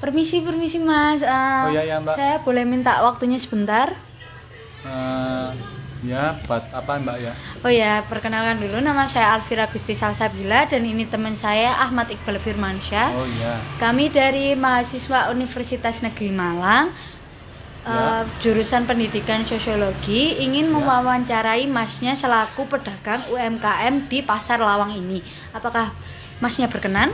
[0.00, 1.20] Permisi, permisi Mas.
[1.20, 2.14] Eh, Oh, iya, iya, Mbak.
[2.16, 3.92] Saya boleh minta waktunya sebentar?
[4.80, 5.48] Eh,
[6.08, 10.80] ya buat apa mbak ya Oh ya, perkenalkan dulu nama saya Alvira Gusti Salsabila dan
[10.80, 13.12] ini teman saya Ahmad Iqbal Firmansyah.
[13.12, 16.88] oh iya Kami dari mahasiswa Universitas Negeri Malang,
[17.80, 17.92] Ya.
[17.92, 20.72] eh, jurusan Pendidikan Sosiologi, ingin Ya.
[20.72, 25.20] mewawancarai Masnya selaku pedagang UMKM di Pasar Lawang ini.
[25.52, 25.92] Apakah
[26.40, 27.12] Masnya berkenan?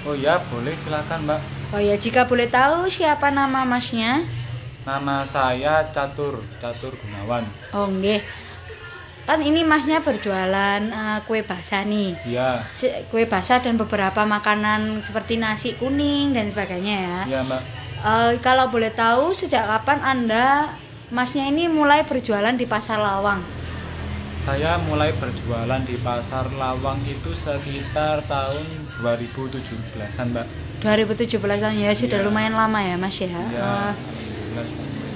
[0.00, 1.40] oh iya boleh silakan mbak
[1.70, 4.26] Oh ya, jika boleh tahu siapa nama Masnya?
[4.80, 7.44] nama saya Catur Catur Gunawan
[7.76, 8.18] Oh nggih.
[9.28, 12.16] Kan ini Masnya berjualan eh, kue basah nih.
[12.26, 12.58] iya
[13.12, 17.18] Kue basah dan beberapa makanan seperti nasi kuning dan sebagainya ya.
[17.28, 17.62] iya mbak
[18.00, 20.72] Eh, kalau boleh tahu sejak kapan Anda
[21.12, 23.44] Masnya ini mulai berjualan di Pasar Lawang?
[24.50, 28.66] Saya mulai berjualan di pasar Lawang itu sekitar tahun
[28.98, 30.46] 2017an mbak
[30.82, 31.38] 2017
[31.78, 32.26] ya sudah Iya.
[32.26, 33.30] lumayan lama ya Mas ya.
[33.30, 33.54] 2017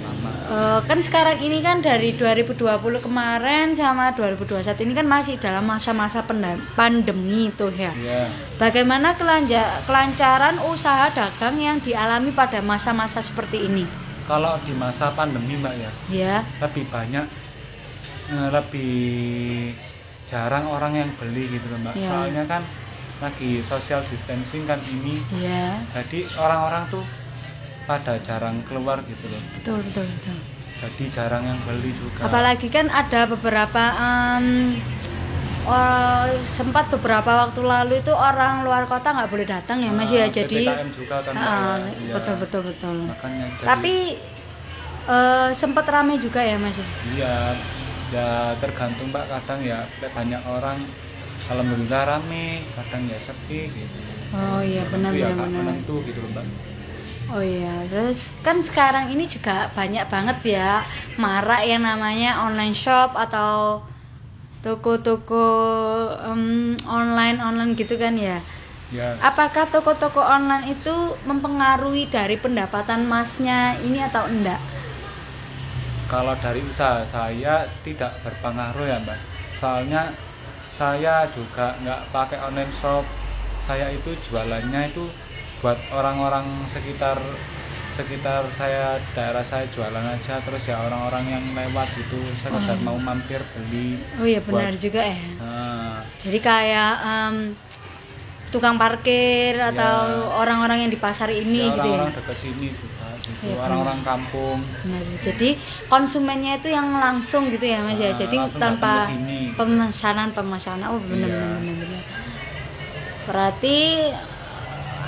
[0.06, 2.62] lama eh, kan sekarang ini kan dari 2020
[3.02, 6.22] kemarin sama 2021 ini kan masih dalam masa-masa
[6.72, 7.90] pandemi itu ya.
[7.92, 13.82] iya Bagaimana kelanja- kelancaran usaha dagang yang dialami pada masa-masa seperti ini?
[14.24, 17.26] kalau di masa pandemi mbak ya Ya, lebih banyak
[18.26, 18.94] eh, lebih
[20.24, 22.08] jarang orang yang beli gitu loh mbak Iya.
[22.08, 22.62] soalnya kan
[23.20, 27.04] lagi social distancing kan ini ya, jadi orang-orang tuh
[27.84, 30.36] pada jarang keluar gitu loh betul betul betul.
[30.80, 34.74] jadi jarang yang beli juga Apalagi kan ada beberapa em,
[35.64, 40.24] oh, sempat beberapa waktu lalu itu orang luar kota nggak boleh datang ya Mas ya.
[40.24, 41.92] Nah, Jadi juga kan Ah, ya.
[41.94, 42.12] Iya.
[42.16, 42.96] betul betul betul.
[43.04, 43.94] makanya jadi- Tapi
[45.04, 46.80] eh, sempat ramai juga ya Mas.
[46.80, 46.86] ya?
[47.06, 47.34] iya
[48.12, 48.20] ya
[48.60, 49.74] tergantung mbak kadang ya
[50.16, 50.78] banyak orang
[51.50, 52.36] alhamdulillah rame
[52.76, 53.96] kadang ya sepi gitu
[54.38, 55.58] Oh iya benar Itu ya benar benar.
[55.58, 56.46] menentu gitu loh mbak
[57.32, 60.60] Oh iya, terus kan sekarang ini juga banyak banget ya
[61.22, 63.52] marak yang namanya online shop atau
[64.64, 65.44] toko-toko
[66.28, 66.42] em,
[66.98, 68.36] online online gitu kan ya.
[68.90, 70.94] ya Apakah toko-toko online itu
[71.28, 74.60] mempengaruhi dari pendapatan masnya ini atau enggak?
[76.06, 79.18] Kalau dari usaha saya tidak berpengaruh ya mbak
[79.54, 80.12] soalnya
[80.70, 83.04] saya juga nggak pakai online shop
[83.60, 85.08] saya itu jualannya itu
[85.58, 87.16] buat orang-orang sekitar
[87.94, 92.84] sekitar saya daerah saya jualan aja terus ya orang-orang yang lewat gitu sekedar Oh.
[92.84, 95.16] mau mampir beli Oh iya benar Buat- juga ya.
[95.38, 97.36] nah, Jadi kayak em,
[98.50, 99.94] tukang parkir atau
[100.34, 101.94] orang-orang yang di pasar ini ya gitu ya.
[101.94, 103.03] orang-orang dekat sini juga
[103.44, 105.04] Iya, orang-orang kampung Benar.
[105.20, 105.48] Jadi
[105.88, 108.12] konsumennya itu yang langsung gitu ya Mas ya.
[108.12, 109.08] Ah, Jadi tanpa
[109.56, 110.86] pemesanan pemesanan.
[110.92, 111.40] Oh benar Iya.
[111.40, 112.02] benar benar.
[113.28, 113.78] Berarti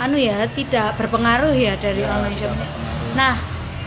[0.01, 2.53] anu ya tidak berpengaruh ya dari Ya, online shop.
[3.17, 3.35] Nah,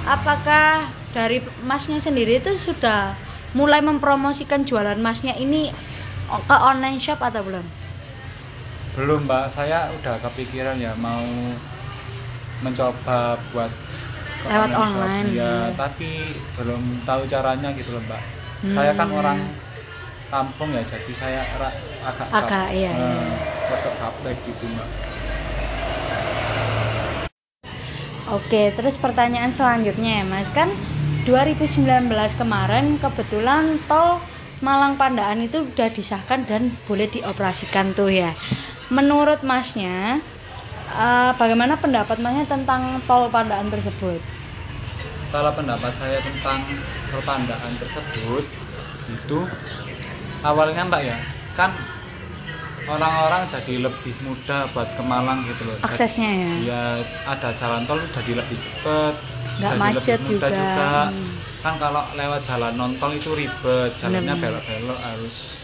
[0.10, 3.14] apakah dari masnya sendiri itu sudah
[3.58, 5.70] mulai mempromosikan jualan masnya ini
[6.30, 7.66] ke online shop atau belum?
[8.98, 11.24] belum mbak saya udah kepikiran ya mau
[12.60, 13.72] mencoba buat
[14.48, 15.52] Lewat online, ya iya.
[15.76, 16.10] tapi
[16.56, 18.22] belum tahu caranya gitu loh mbak
[18.76, 19.20] saya kan Hmm.
[19.20, 19.40] orang
[20.32, 21.74] kampung ya jadi saya agak
[22.30, 23.22] Agak, iya, iya.
[23.74, 24.88] agak gaptek gitu mbak
[28.30, 30.70] Oke, terus pertanyaan selanjutnya ya Mas kan
[31.26, 34.22] 2019 kemarin kebetulan tol
[34.62, 38.30] Malang Pandaan itu udah disahkan dan boleh dioperasikan tuh ya.
[38.94, 40.22] Menurut Masnya,
[40.94, 44.22] eh, bagaimana pendapat Masnya tentang tol Pandaan tersebut?
[45.30, 46.66] kalau pendapat saya tentang
[47.14, 48.44] pertandaan tersebut
[49.10, 49.40] itu
[50.42, 51.18] awalnya mbak ya
[51.54, 51.74] kan
[52.90, 56.84] orang-orang jadi lebih mudah buat ke Malang gitu loh Aksesnya ya, ya
[57.30, 59.14] ada jalan tol jadi lebih cepet
[59.62, 60.58] nggak jadi macet lebih mudah juga.
[60.58, 60.90] juga.
[61.14, 61.30] Hmm.
[61.60, 65.62] kan kalau lewat jalan non tol itu ribet jalannya belok-belok harus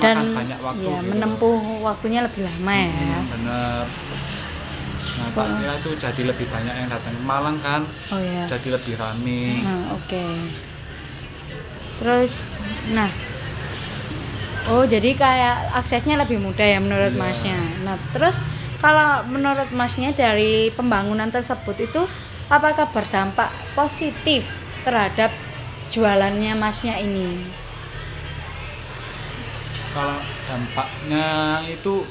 [0.00, 1.10] Dan banyak waktu ya, gitu.
[1.12, 2.88] menempuh waktunya lebih lama ya.
[2.88, 3.84] Hmm, bener
[5.10, 8.48] nah taknya itu jadi lebih banyak yang datang ke Malang kan Oh ya.
[8.48, 10.24] jadi lebih rame Nah, oke.
[12.00, 12.30] Terus
[12.96, 13.10] nah
[14.70, 17.18] Oh, jadi kayak aksesnya lebih mudah ya menurut Iya.
[17.18, 17.58] Masnya.
[17.82, 18.38] Nah, terus
[18.78, 22.04] kalau menurut Masnya dari pembangunan tersebut itu
[22.46, 24.46] apakah berdampak positif
[24.86, 25.32] terhadap
[25.90, 27.40] jualannya Masnya ini?
[29.90, 31.26] Kalau dampaknya
[31.66, 32.06] itu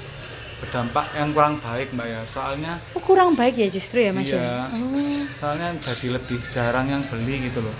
[0.60, 2.22] berdampak yang kurang baik mbak ya.
[2.28, 4.36] Soalnya Oh, kurang baik ya justru ya Mas ya?
[4.36, 4.52] Iya.
[4.76, 7.76] Oh, soalnya jadi lebih jarang yang beli gitu loh.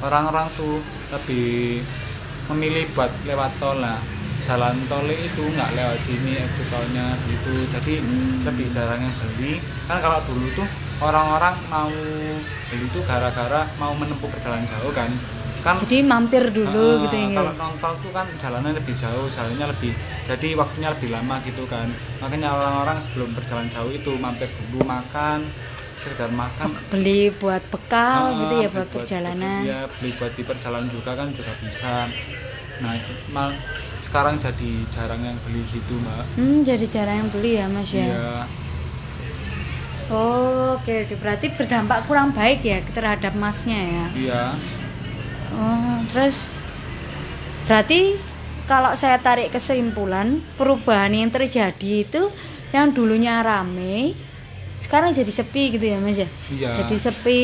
[0.00, 0.80] Orang-orang tuh
[1.12, 1.80] lebih
[2.52, 3.80] memilih buat lewat tol.
[3.80, 3.96] Lah
[4.44, 7.64] jalan tol itu nggak lewat sini exit tolnya gitu.
[7.72, 8.44] Jadi Hmm.
[8.44, 9.60] lebih jarang yang beli.
[9.88, 10.68] Kan kalau dulu tuh
[11.00, 11.88] orang-orang mau
[12.68, 15.08] beli tuh gara-gara mau menempuh perjalanan jauh kan
[15.64, 17.28] kan Jadi mampir dulu Ah, gitu ya.
[17.36, 19.92] Kalau nonton tuh kan jalannya lebih jauh, jalannya lebih
[20.28, 21.88] jadi waktunya lebih lama gitu kan.
[22.22, 25.38] Makanya orang-orang sebelum berjalan jauh itu mampir dulu makan,
[26.02, 26.68] sekedar makan.
[26.92, 29.60] beli buat bekal Ah, gitu ya beli buat perjalanan.
[29.64, 31.94] Iya, beli buat di perjalanan juga kan juga bisa.
[32.82, 33.50] Nah, itu mal
[34.00, 36.24] sekarang jadi jarang yang beli gitu, Mbak.
[36.36, 38.06] Hmm, jadi jarang yang beli ya Mas ya.
[38.08, 38.48] Iya.
[40.10, 41.14] Oh, oke oke.
[41.22, 44.04] Berarti berdampak kurang baik ya terhadap masnya ya.
[44.16, 44.79] Iya.
[45.50, 46.46] Oh, terus
[47.66, 48.14] berarti
[48.66, 52.22] kalau saya tarik kesimpulan perubahan yang terjadi itu
[52.70, 54.14] yang dulunya rame
[54.78, 56.28] sekarang jadi sepi gitu ya Mas ya.
[56.48, 56.70] Iya.
[56.82, 57.40] Jadi sepi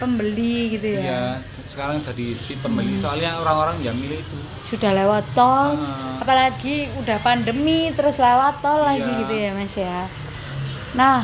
[0.00, 1.00] pembeli gitu ya.
[1.00, 1.22] Iya,
[1.70, 4.36] sekarang jadi sepi pembeli soalnya orang-orang ya milih itu.
[4.66, 6.18] Sudah lewat tol, Ah.
[6.24, 9.20] apalagi udah pandemi terus lewat tol lagi Iya.
[9.22, 9.98] gitu ya Mas ya.
[10.98, 11.22] Nah,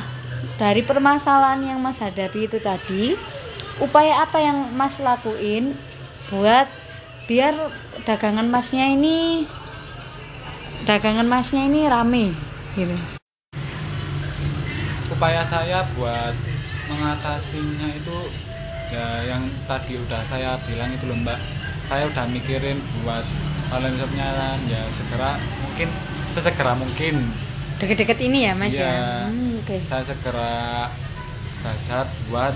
[0.61, 3.17] dari permasalahan yang Mas hadapi itu tadi,
[3.81, 5.73] upaya apa yang Mas lakuin
[6.29, 6.69] buat
[7.25, 7.57] biar
[8.05, 9.49] dagangan Masnya ini
[10.85, 12.31] dagangan Masnya ini rame
[12.77, 12.95] gitu.
[15.11, 16.33] upaya saya buat
[16.93, 18.19] mengatasinya itu
[18.91, 21.39] ya yang tadi udah saya bilang itu loh mbak
[21.87, 23.23] saya udah mikirin buat
[23.71, 24.29] online shopnya
[24.67, 25.89] ya segera mungkin
[26.35, 27.17] sesegera mungkin
[27.81, 28.85] Deket-deket ini ya Mas Iya.
[28.85, 28.93] ya.
[29.25, 29.81] Hmm, Oke.
[29.81, 30.93] saya segera
[31.65, 32.53] belajar buat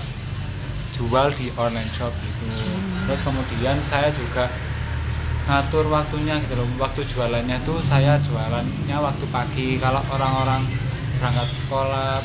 [0.95, 3.05] jual di online shop gitu Hmm.
[3.05, 4.47] terus kemudian saya juga
[5.45, 10.65] ngatur waktunya gitu loh waktu jualannya tuh saya jualannya waktu pagi kalau orang-orang
[11.15, 12.23] berangkat sekolah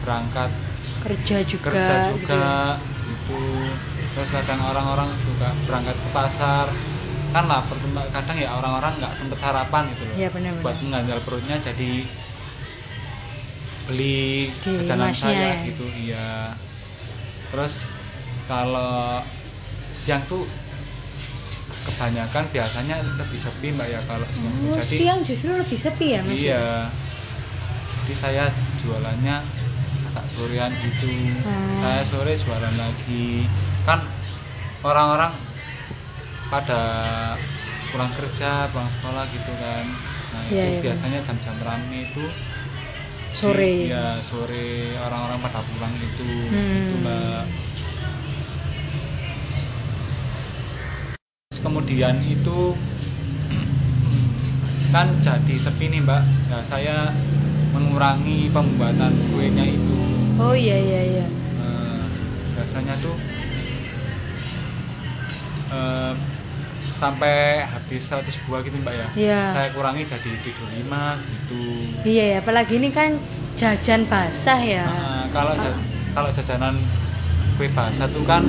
[0.00, 0.50] berangkat
[1.00, 1.70] Kerja juga.
[1.70, 2.10] kerja gitu ya.
[2.10, 2.44] juga
[3.06, 3.40] gitu
[4.10, 6.66] terus kadang orang-orang juga berangkat ke pasar
[7.30, 7.62] kan lah
[8.10, 10.60] kadang ya orang-orang nggak sempet sarapan gitu loh Iya benar-benar.
[10.60, 11.90] buat mengganjal perutnya jadi
[13.86, 15.64] beli Di jajanan masnya saya ya?
[15.64, 16.28] gitu iya
[17.48, 17.82] terus
[18.50, 19.22] kalau
[19.92, 20.42] siang tuh
[21.80, 24.52] kebanyakan biasanya lebih sepi mbak ya kalau siang.
[24.64, 26.30] Oh, jadi siang justru lebih sepi ya Mas.
[26.30, 26.36] ya?
[26.36, 26.64] iya
[28.02, 28.44] jadi saya
[28.76, 29.36] jualannya
[30.04, 31.06] agak sorean gitu
[31.40, 31.78] Hmm.
[31.78, 33.46] saya sore jualan lagi
[33.82, 34.02] kan
[34.82, 35.30] orang-orang
[36.48, 36.82] pada
[37.88, 39.84] pulang kerja pulang sekolah gitu kan
[40.30, 42.24] nah Iya, itu iya, biasanya jam-jam rame itu
[43.30, 43.62] Sore.
[43.62, 46.58] di- ya sore orang-orang pada pulang itu Hmm.
[46.82, 47.42] gitu mbak
[51.60, 52.74] kemudian itu
[54.94, 57.12] kan jadi sepi nih mbak nah saya
[57.70, 59.98] mengurangi pembuatan kuenya itu
[60.40, 61.26] Oh iya iya iya.
[61.54, 62.02] Eh,
[62.50, 63.12] biasanya tuh
[65.70, 66.12] eh,
[66.90, 69.40] sampai habis 100 buah gitu mbak ya Iya.
[69.48, 71.62] saya kurangi jadi 75 gitu
[72.02, 73.20] Iya ya, apalagi ini kan
[73.52, 74.84] jajan basah ya.
[74.84, 75.76] Nah, kalau ja-
[76.10, 76.80] kalau jajanan
[77.54, 78.40] kue basah tuh kan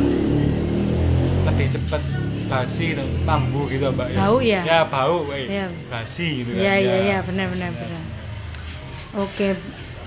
[1.43, 2.01] lebih cepet
[2.45, 2.93] basi
[3.23, 4.59] mambu gitu mbak Bau ya?
[4.61, 5.23] ya bau.
[5.25, 5.71] Iya.
[5.87, 6.97] basi gitu kan Iya iya ya.
[7.01, 7.79] iya benar benar Ya.
[7.79, 8.03] benar.
[9.13, 9.47] Oke,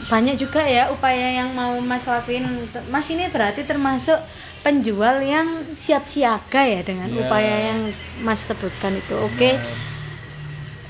[0.06, 2.44] banyak juga ya upaya yang mau Mas lakuin.
[2.88, 4.16] Mas ini berarti termasuk
[4.60, 5.44] penjual yang
[5.74, 7.20] siap siaga ya dengan Iya.
[7.22, 7.80] upaya yang
[8.20, 9.12] Mas sebutkan itu.
[9.18, 9.56] Oke.
[9.56, 9.92] Benar.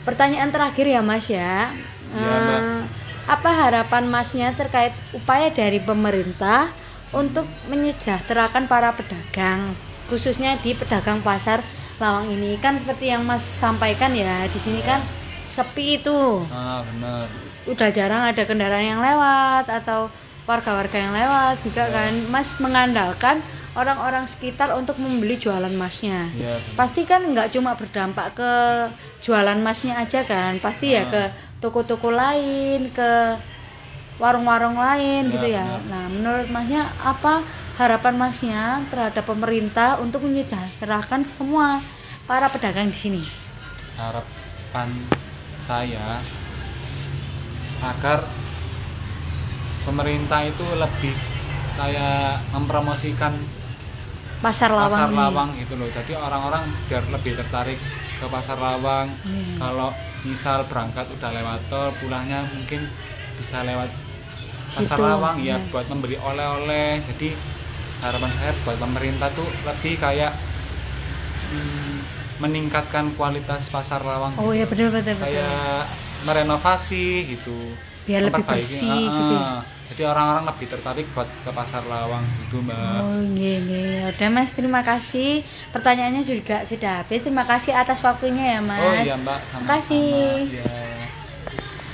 [0.04, 1.70] Pertanyaan terakhir ya Mas ya.
[2.10, 2.62] Eh, Mbak.
[3.24, 6.68] apa harapan Masnya terkait upaya dari pemerintah
[7.10, 9.72] untuk menyejahterakan para pedagang,
[10.06, 11.60] khususnya di pedagang pasar
[11.94, 14.98] Lawang ini kan seperti yang Mas sampaikan ya di sini kan
[15.40, 17.30] sepi itu, ah benar
[17.64, 20.10] udah jarang ada kendaraan yang lewat atau
[20.44, 21.94] warga-warga yang lewat juga Ya.
[21.94, 23.38] kan, Mas mengandalkan
[23.72, 26.74] orang-orang sekitar untuk membeli jualan Masnya Iya, benar.
[26.74, 28.52] pasti kan nggak cuma berdampak ke
[29.22, 31.10] jualan masnya aja kan pasti ya Ah.
[31.10, 31.22] ke
[31.58, 33.38] toko-toko lain ke
[34.18, 35.82] warung-warung lain Ya, gitu ya benar.
[35.90, 37.42] nah menurut masnya apa
[37.74, 41.82] harapan masnya terhadap pemerintah untuk menyejahterakan semua
[42.24, 43.22] para pedagang di sini
[43.98, 44.88] harapan
[45.58, 46.22] saya
[47.82, 48.24] agar
[49.84, 51.14] pemerintah itu lebih
[51.74, 53.34] kayak mempromosikan
[54.40, 55.18] pasar lawang pasar ini.
[55.18, 57.78] lawang gitu loh jadi orang-orang biar lebih tertarik
[58.14, 59.56] ke pasar lawang Hmm.
[59.58, 59.90] kalau
[60.22, 62.86] misal berangkat udah lewat tol pulangnya mungkin
[63.36, 63.90] bisa lewat
[64.64, 65.68] pasar Situ, lawang ya ya.
[65.68, 67.36] buat membeli oleh-oleh jadi
[68.06, 70.30] harapan saya buat pemerintah tuh lebih kayak
[71.50, 71.98] hmm,
[72.42, 75.54] meningkatkan kualitas pasar lawang oh ya benar benar benar kayak
[76.26, 76.96] merenovasi
[77.32, 77.50] gitu
[78.06, 79.44] Biar lebih bersih gitu ya?
[79.46, 79.60] ah.
[79.88, 83.84] jadi orang-orang lebih tertarik buat ke pasar lawang gitu mbak Oh, nggih, nggih.
[84.10, 85.26] Udah Mas, terima kasih.
[85.74, 87.20] Pertanyaannya juga sudah habis.
[87.24, 88.82] Terima kasih atas waktunya ya, Mas.
[88.82, 90.50] oh iya mbak sama-sama Makasih.
[90.50, 91.03] Iya.